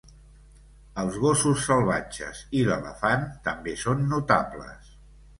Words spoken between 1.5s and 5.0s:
salvatges i l’elefant també són notables.